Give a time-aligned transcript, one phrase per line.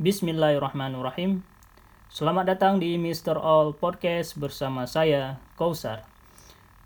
[0.00, 1.44] Bismillahirrahmanirrahim.
[2.08, 3.36] Selamat datang di Mr.
[3.36, 6.08] All Podcast bersama saya, Kausar.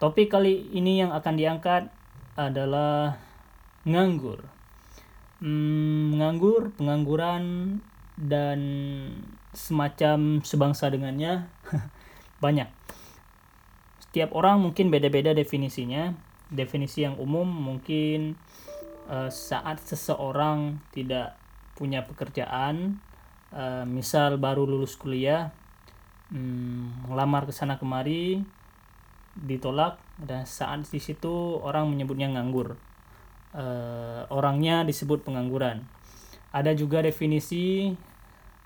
[0.03, 1.95] Topik kali ini yang akan diangkat
[2.35, 3.15] adalah
[3.87, 4.43] nganggur.
[5.39, 7.79] Hmm, nganggur, pengangguran,
[8.19, 8.59] dan
[9.55, 11.47] semacam sebangsa dengannya
[12.43, 12.67] banyak.
[14.11, 16.19] Setiap orang mungkin beda-beda definisinya.
[16.51, 18.35] Definisi yang umum mungkin
[19.07, 21.44] uh, saat seseorang tidak
[21.75, 22.99] punya pekerjaan
[23.55, 25.51] uh, misal baru lulus kuliah
[26.31, 28.43] hmm, ngelamar ke sana kemari
[29.35, 32.79] ditolak dan saat di situ orang menyebutnya nganggur.
[33.55, 35.87] Uh, orangnya disebut pengangguran.
[36.51, 37.95] Ada juga definisi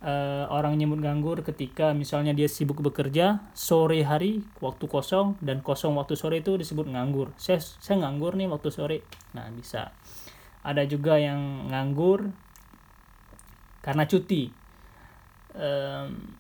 [0.00, 5.92] uh, orang nyebut nganggur ketika misalnya dia sibuk bekerja sore hari waktu kosong dan kosong
[5.97, 7.33] waktu sore itu disebut nganggur.
[7.36, 8.98] Saya saya nganggur nih waktu sore.
[9.36, 9.92] Nah bisa.
[10.64, 12.33] Ada juga yang nganggur
[13.88, 14.52] karena cuti.
[15.56, 16.37] Um,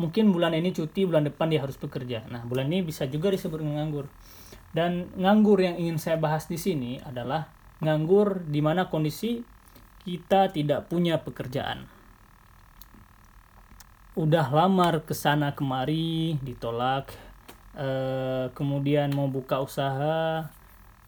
[0.00, 2.24] mungkin bulan ini cuti bulan depan dia harus bekerja.
[2.32, 4.08] Nah bulan ini bisa juga disebut nganggur.
[4.72, 7.52] Dan nganggur yang ingin saya bahas di sini adalah
[7.84, 9.44] nganggur di mana kondisi
[10.08, 11.84] kita tidak punya pekerjaan.
[14.16, 17.12] Udah lamar ke sana kemari ditolak
[17.76, 20.48] uh, kemudian mau buka usaha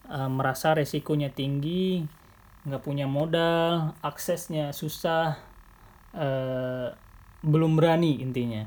[0.04, 2.04] uh, merasa resikonya tinggi
[2.62, 5.51] nggak punya modal aksesnya susah
[6.16, 6.92] uh,
[7.42, 8.64] belum berani intinya.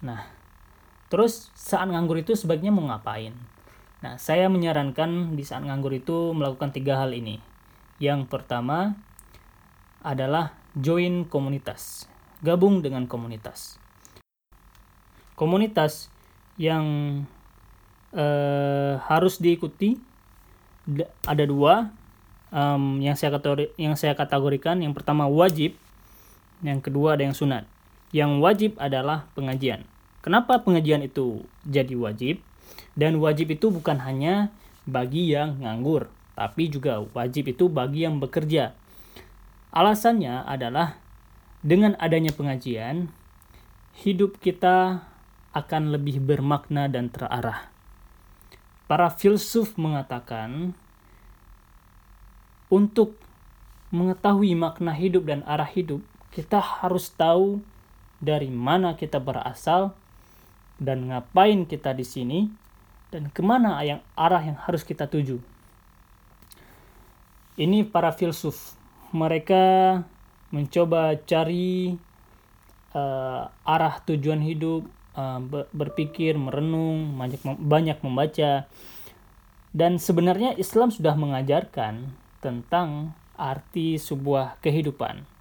[0.00, 0.24] Nah,
[1.12, 3.34] terus saat nganggur itu sebaiknya mau ngapain?
[4.00, 7.36] Nah, saya menyarankan di saat nganggur itu melakukan tiga hal ini.
[8.00, 8.96] Yang pertama
[10.00, 12.08] adalah join komunitas,
[12.40, 13.76] gabung dengan komunitas.
[15.36, 16.08] Komunitas
[16.56, 16.84] yang
[18.16, 20.00] uh, harus diikuti
[21.28, 21.92] ada dua
[22.48, 24.80] um, yang saya kategori, yang saya kategorikan.
[24.80, 25.76] Yang pertama wajib,
[26.60, 27.64] yang kedua ada yang sunat.
[28.10, 29.86] Yang wajib adalah pengajian.
[30.20, 32.42] Kenapa pengajian itu jadi wajib?
[32.92, 34.52] Dan wajib itu bukan hanya
[34.84, 38.74] bagi yang nganggur, tapi juga wajib itu bagi yang bekerja.
[39.70, 40.98] Alasannya adalah
[41.62, 43.12] dengan adanya pengajian,
[44.02, 45.06] hidup kita
[45.54, 47.70] akan lebih bermakna dan terarah.
[48.90, 50.74] Para filsuf mengatakan,
[52.66, 53.14] untuk
[53.94, 57.58] mengetahui makna hidup dan arah hidup, kita harus tahu
[58.22, 59.96] dari mana kita berasal
[60.78, 62.40] dan ngapain kita di sini
[63.10, 65.42] dan ke mana yang arah yang harus kita tuju.
[67.58, 68.78] Ini para filsuf,
[69.10, 70.00] mereka
[70.54, 71.98] mencoba cari
[72.94, 74.86] uh, arah tujuan hidup,
[75.18, 75.42] uh,
[75.74, 78.70] berpikir, merenung, banyak banyak membaca.
[79.74, 85.39] Dan sebenarnya Islam sudah mengajarkan tentang arti sebuah kehidupan Eh,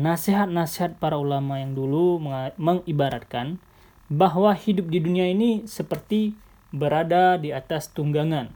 [0.00, 2.16] nasihat-nasihat para ulama yang dulu
[2.56, 3.60] mengibaratkan
[4.10, 6.34] bahwa hidup di dunia ini seperti
[6.74, 8.50] berada di atas tunggangan,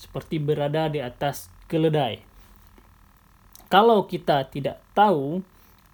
[0.00, 2.22] seperti berada di atas keledai.
[3.66, 5.42] Kalau kita tidak tahu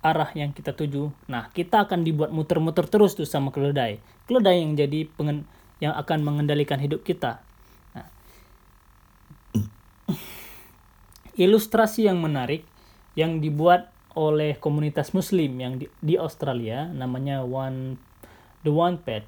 [0.04, 4.00] arah yang kita tuju, nah kita akan dibuat muter-muter terus tuh sama keledai.
[4.28, 5.48] Keledai yang jadi pengen,
[5.80, 7.40] yang akan mengendalikan hidup kita.
[7.96, 8.08] Nah,
[11.42, 12.64] ilustrasi yang menarik
[13.16, 17.96] yang dibuat oleh komunitas muslim yang di, di Australia namanya One
[18.62, 19.24] The One Pet.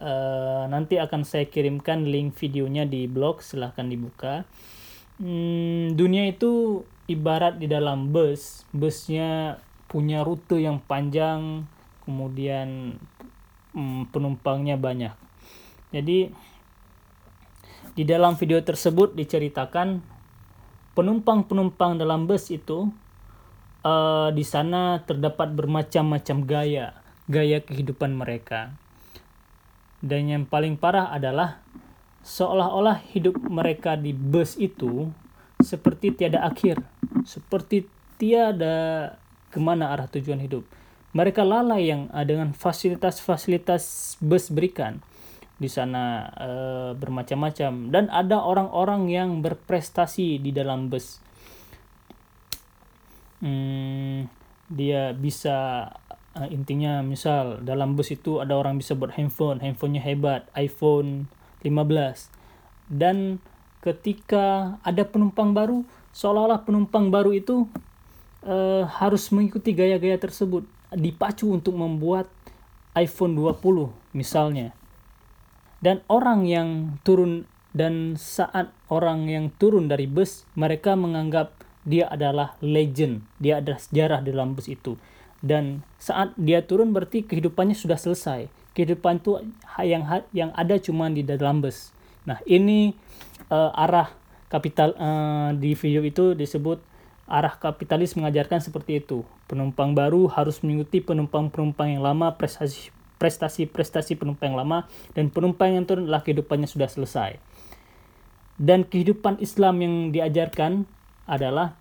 [0.00, 4.48] Uh, nanti akan saya kirimkan link videonya di blog silahkan dibuka.
[5.20, 8.64] Hmm, dunia itu ibarat di dalam bus.
[8.72, 9.60] Busnya
[9.90, 11.68] punya rute yang panjang
[12.08, 12.96] kemudian
[13.76, 15.12] hmm, penumpangnya banyak.
[15.92, 16.32] Jadi
[17.92, 20.00] di dalam video tersebut diceritakan
[20.94, 22.88] penumpang-penumpang dalam bus itu
[23.84, 26.86] uh, di sana terdapat bermacam-macam gaya,
[27.28, 28.74] gaya kehidupan mereka.
[30.00, 31.60] Dan yang paling parah adalah
[32.24, 35.12] seolah-olah hidup mereka di bus itu
[35.60, 36.80] seperti tiada akhir,
[37.28, 37.84] seperti
[38.16, 39.16] tiada
[39.52, 40.64] ke mana arah tujuan hidup.
[41.10, 45.02] Mereka lalai yang uh, dengan fasilitas-fasilitas bus berikan
[45.60, 51.20] di sana uh, bermacam-macam dan ada orang-orang yang berprestasi di dalam bus
[53.40, 54.30] hmm,
[54.70, 55.90] dia bisa
[56.38, 61.26] uh, intinya misal dalam bus itu ada orang bisa buat handphone handphonenya hebat iPhone
[61.66, 62.30] 15
[62.90, 63.40] dan
[63.80, 67.66] ketika ada penumpang baru seolah-olah penumpang baru itu
[68.44, 72.26] uh, harus mengikuti gaya-gaya tersebut dipacu untuk membuat
[72.98, 74.74] iPhone 20 misalnya.
[75.80, 81.54] Dan orang yang turun dan saat orang yang turun dari bus mereka menganggap
[81.84, 84.96] dia adalah legend, dia adalah sejarah dalam bus itu.
[85.40, 89.40] dan saat dia turun berarti kehidupannya sudah selesai kehidupan itu
[89.80, 90.04] yang
[90.36, 91.96] yang ada cuma di dalam bus
[92.28, 92.92] nah ini
[93.48, 94.12] uh, arah
[94.52, 96.84] kapital uh, di video itu disebut
[97.24, 104.56] arah kapitalis mengajarkan seperti itu penumpang baru harus mengikuti penumpang-penumpang yang lama prestasi prestasi-prestasi penumpang
[104.56, 107.36] yang lama dan penumpang yang turun adalah kehidupannya sudah selesai.
[108.56, 110.88] Dan kehidupan Islam yang diajarkan
[111.30, 111.78] adalah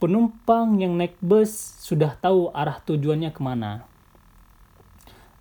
[0.00, 3.84] penumpang yang naik bus sudah tahu arah tujuannya ke mana.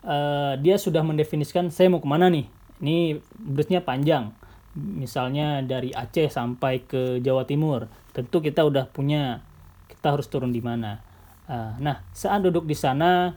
[0.04, 2.52] Uh, dia sudah mendefinisikan saya mau ke mana nih.
[2.84, 4.36] Ini busnya panjang.
[4.76, 7.88] Misalnya dari Aceh sampai ke Jawa Timur.
[8.12, 9.42] Tentu kita udah punya
[9.88, 11.00] kita harus turun di mana.
[11.48, 13.32] Uh, nah saat duduk di sana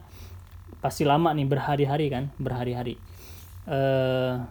[0.81, 2.97] pasti lama nih berhari-hari kan berhari-hari
[3.69, 4.41] uh,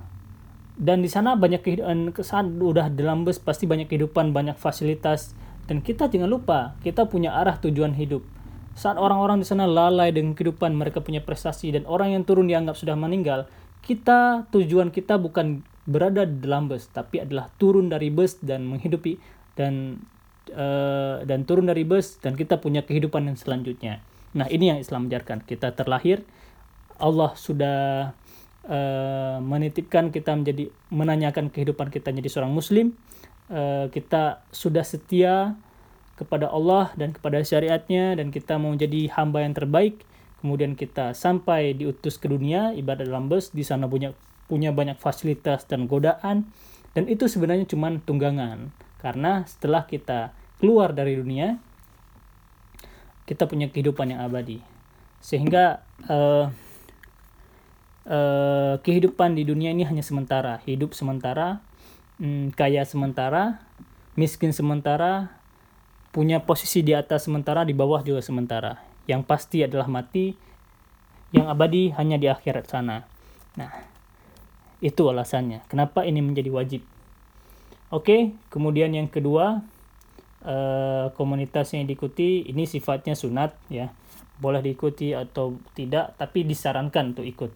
[0.81, 5.35] dan di sana banyak kehidupan saat udah dalam bus pasti banyak kehidupan banyak fasilitas
[5.71, 8.27] dan kita jangan lupa kita punya arah tujuan hidup
[8.75, 12.75] saat orang-orang di sana lalai dengan kehidupan mereka punya prestasi dan orang yang turun dianggap
[12.75, 13.47] sudah meninggal
[13.87, 19.23] kita tujuan kita bukan berada dalam bus tapi adalah turun dari bus dan menghidupi
[19.55, 20.03] dan
[20.51, 25.11] uh, dan turun dari bus dan kita punya kehidupan yang selanjutnya Nah, ini yang Islam
[25.11, 25.43] ajarkan.
[25.43, 26.23] Kita terlahir,
[27.03, 27.79] Allah sudah
[28.67, 32.95] uh, menitipkan kita menjadi menanyakan kehidupan kita menjadi seorang muslim.
[33.51, 35.59] Uh, kita sudah setia
[36.15, 40.07] kepada Allah dan kepada syariatnya dan kita mau jadi hamba yang terbaik.
[40.39, 44.15] Kemudian kita sampai diutus ke dunia ibadah dalam bus di sana punya
[44.47, 46.47] punya banyak fasilitas dan godaan.
[46.95, 48.71] Dan itu sebenarnya cuma tunggangan.
[49.03, 51.57] Karena setelah kita keluar dari dunia
[53.25, 54.61] kita punya kehidupan yang abadi.
[55.25, 56.53] Sehingga uh,
[58.07, 60.61] uh, kehidupan di dunia ini hanya sementara.
[60.69, 61.65] Hidup sementara
[62.21, 63.65] um, kaya sementara
[64.15, 65.33] miskin sementara
[66.13, 68.83] punya posisi di atas sementara di bawah juga sementara.
[69.09, 70.37] Yang pasti adalah mati
[71.31, 73.07] yang abadi hanya di akhirat sana.
[73.57, 73.73] Nah
[74.83, 75.65] itu alasannya.
[75.71, 76.83] Kenapa ini menjadi wajib?
[77.91, 79.63] Oke kemudian yang kedua
[80.43, 83.95] uh, komunitas yang diikuti ini sifatnya sunat ya.
[84.41, 87.53] Boleh diikuti atau tidak tapi disarankan untuk ikut.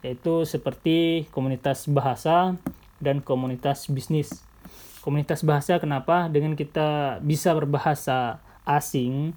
[0.00, 2.56] Yaitu seperti komunitas bahasa
[3.00, 4.44] dan komunitas bisnis.
[5.00, 6.28] Komunitas bahasa kenapa?
[6.28, 8.38] Dengan kita bisa berbahasa
[8.68, 9.32] asing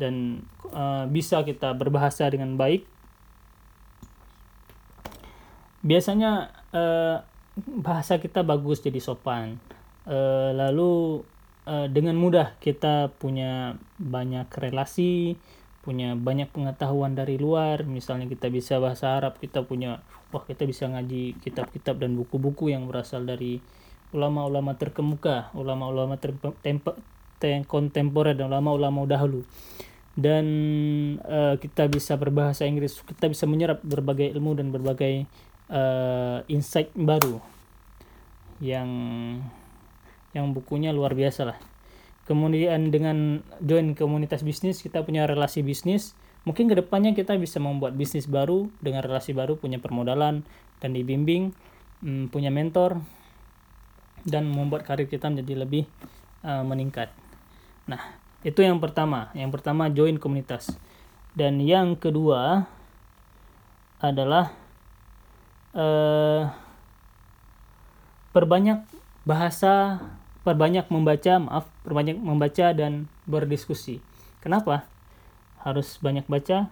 [0.00, 0.42] dan
[0.72, 2.88] uh, bisa kita berbahasa dengan baik.
[5.84, 7.16] Biasanya uh,
[7.84, 9.60] bahasa kita bagus jadi sopan.
[10.08, 11.22] Uh, lalu
[11.68, 15.36] uh, dengan mudah kita punya banyak relasi,
[15.82, 17.82] punya banyak pengetahuan dari luar.
[17.84, 20.00] Misalnya kita bisa bahasa Arab, kita punya
[20.30, 23.58] wah kita bisa ngaji kitab-kitab dan buku-buku yang berasal dari
[24.14, 26.16] ulama-ulama terkemuka, ulama-ulama
[27.66, 29.42] kontemporer dan ulama-ulama dahulu.
[30.12, 30.46] Dan
[31.24, 35.24] uh, kita bisa berbahasa Inggris, kita bisa menyerap berbagai ilmu dan berbagai
[35.72, 37.40] uh, insight baru
[38.62, 38.88] yang
[40.32, 41.71] yang bukunya luar biasa lah
[42.28, 47.94] kemudian dengan join komunitas bisnis kita punya relasi bisnis mungkin ke depannya kita bisa membuat
[47.94, 50.42] bisnis baru dengan relasi baru punya permodalan
[50.82, 51.54] dan dibimbing
[52.02, 52.98] hmm, punya mentor
[54.26, 55.84] dan membuat karir kita menjadi lebih
[56.46, 57.10] uh, meningkat.
[57.90, 59.30] Nah itu yang pertama.
[59.34, 60.74] Yang pertama join komunitas.
[61.32, 62.66] Dan yang kedua
[64.02, 64.52] adalah
[65.72, 66.50] uh,
[68.34, 68.84] perbanyak
[69.22, 70.02] bahasa
[70.42, 74.02] perbanyak membaca, maaf, perbanyak membaca dan berdiskusi.
[74.42, 74.86] Kenapa?
[75.62, 76.66] Harus banyak baca.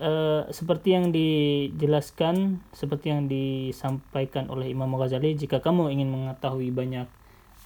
[0.00, 0.10] E,
[0.50, 7.06] seperti yang dijelaskan, seperti yang disampaikan oleh Imam Ghazali, jika kamu ingin mengetahui banyak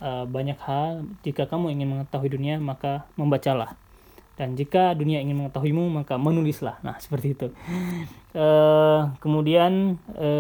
[0.03, 3.79] e, banyak hal, jika kamu ingin mengetahui dunia, maka membacalah.
[4.39, 6.79] Dan jika dunia ingin mengetahuimu, maka menulislah.
[6.83, 7.49] Nah, seperti itu.
[8.35, 8.47] E,
[9.23, 10.31] kemudian e,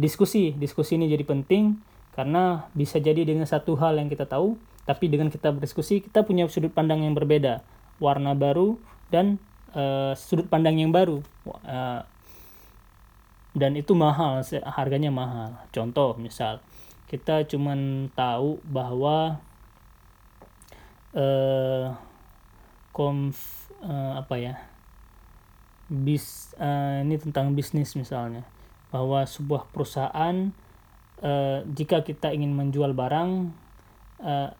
[0.00, 1.87] diskusi, diskusi ini jadi penting
[2.18, 6.50] karena bisa jadi dengan satu hal yang kita tahu, tapi dengan kita berdiskusi kita punya
[6.50, 7.62] sudut pandang yang berbeda,
[8.02, 8.74] warna baru
[9.06, 9.38] dan
[9.70, 11.22] uh, sudut pandang yang baru.
[11.62, 12.02] Uh,
[13.54, 15.62] dan itu mahal, harganya mahal.
[15.70, 16.58] Contoh misal
[17.06, 19.38] kita cuman tahu bahwa
[21.14, 21.94] uh,
[22.90, 24.54] konf uh, apa ya
[25.86, 28.42] bis uh, ini tentang bisnis misalnya
[28.90, 30.50] bahwa sebuah perusahaan
[31.22, 33.30] uh, jika kita ingin menjual barang
[34.22, 34.50] uh,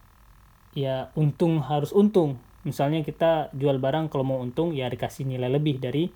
[0.75, 2.39] ya untung harus untung.
[2.67, 6.11] Misalnya kita jual barang kalau mau untung ya dikasih nilai lebih dari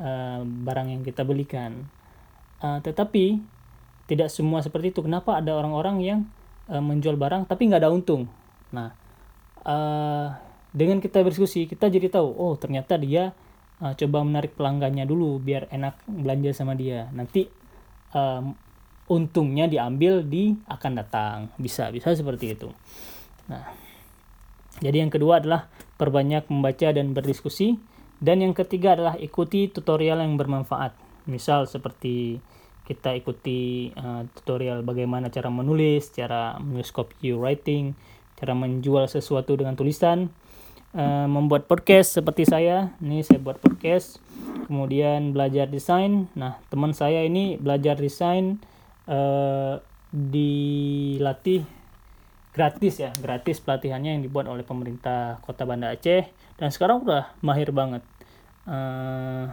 [0.00, 1.86] uh, barang yang kita belikan.
[2.62, 3.42] Uh, tetapi
[4.10, 5.00] tidak semua seperti itu.
[5.04, 6.18] Kenapa ada orang-orang yang
[6.68, 8.26] uh, menjual barang tapi nggak ada untung?
[8.74, 8.92] Nah
[9.62, 10.28] uh,
[10.72, 13.36] dengan kita berdiskusi kita jadi tahu oh ternyata dia
[13.84, 17.08] uh, coba menarik pelanggannya dulu biar enak belanja sama dia.
[17.12, 17.46] Nanti
[18.16, 18.56] um,
[19.10, 22.70] untungnya diambil di akan datang bisa bisa seperti itu
[23.46, 23.66] nah
[24.82, 27.78] jadi yang kedua adalah perbanyak membaca dan berdiskusi
[28.22, 30.94] dan yang ketiga adalah ikuti tutorial yang bermanfaat
[31.26, 32.42] misal seperti
[32.82, 37.94] kita ikuti uh, tutorial bagaimana cara menulis cara menulis copywriting
[38.38, 40.34] cara menjual sesuatu dengan tulisan
[40.96, 42.92] uh, membuat podcast seperti saya.
[43.00, 44.20] Ini saya buat podcast.
[44.68, 46.30] Kemudian belajar desain.
[46.38, 48.62] Nah, teman saya ini belajar desain
[49.08, 49.80] uh,
[50.12, 51.64] dilatih
[52.52, 56.28] gratis ya, gratis pelatihannya yang dibuat oleh pemerintah Kota Banda Aceh
[56.60, 58.04] dan sekarang udah mahir banget.
[58.68, 59.48] Uh,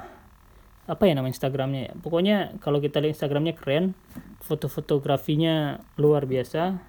[0.89, 1.93] apa ya nama Instagramnya ya?
[2.01, 3.95] Pokoknya kalau kita lihat Instagramnya keren,
[4.43, 6.81] foto-fotografinya luar biasa.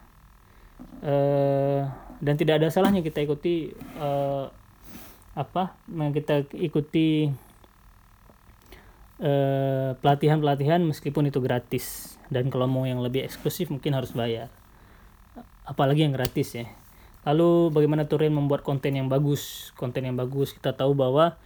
[1.05, 1.85] Uh,
[2.21, 4.49] dan tidak ada salahnya kita ikuti uh,
[5.37, 7.33] apa kita ikuti
[9.21, 14.49] pelatihan pelatihan-pelatihan meskipun itu gratis dan kalau mau yang lebih eksklusif mungkin harus bayar.
[15.67, 16.67] Apalagi yang gratis ya.
[17.27, 19.75] Lalu bagaimana Turin membuat konten yang bagus?
[19.77, 21.37] Konten yang bagus kita tahu bahwa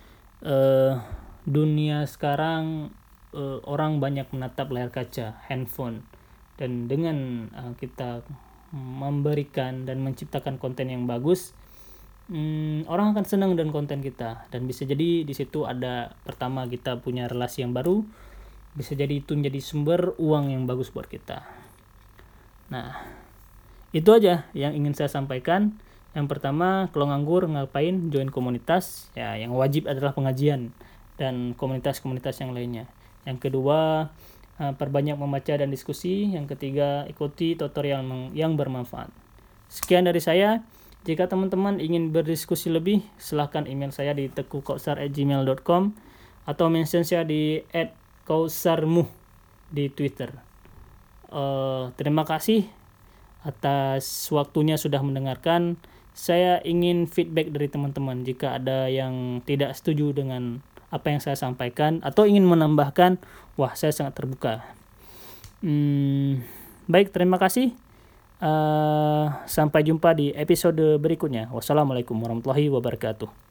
[0.44, 1.02] uh,
[1.48, 2.94] dunia sekarang
[3.34, 6.06] uh, orang banyak menatap layar kaca handphone.
[6.54, 8.22] Dan dengan uh, kita
[8.74, 11.54] memberikan dan menciptakan konten yang bagus
[12.30, 14.48] hmm, orang akan senang dengan konten kita.
[14.48, 18.04] Dan bisa jadi di situ ada pertama kita punya relasi yang baru
[18.74, 21.46] bisa jadi itu menjadi sumber uang yang bagus buat kita
[22.70, 23.06] nah
[23.94, 25.78] itu aja yang ingin saya sampaikan
[26.14, 30.74] yang pertama kalau nganggur ngapain join komunitas ya yang wajib adalah pengajian
[31.14, 32.90] dan komunitas-komunitas yang lainnya
[33.22, 34.10] yang kedua
[34.54, 36.30] Eh, perbanyak membaca dan diskusi.
[36.30, 38.06] Yang ketiga, ikuti tutorial
[38.38, 39.10] yang bermanfaat.
[39.66, 40.62] Sekian dari saya.
[41.04, 45.92] Jika teman-teman ingin berdiskusi lebih, silahkan email saya di tekukausar@gmail.com
[46.48, 47.60] atau mention saya di
[48.24, 49.08] @kausarmuh
[49.72, 50.32] di Twitter.
[51.32, 52.68] Uh, terima kasih
[53.44, 55.76] atas waktunya sudah mendengarkan.
[56.14, 60.62] Saya ingin feedback dari teman-teman jika ada yang tidak setuju dengan
[60.94, 63.18] apa yang saya sampaikan atau ingin menambahkan,
[63.58, 64.62] wah saya sangat terbuka.
[65.58, 66.46] Hmm,
[66.86, 67.74] baik, terima kasih.
[68.38, 71.50] Uh, sampai jumpa di episode berikutnya.
[71.50, 73.43] Wassalamualaikum warahmatullahi wabarakatuh.